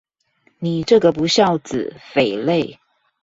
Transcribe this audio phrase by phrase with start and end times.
[0.57, 2.79] 你這個不肖子、匪類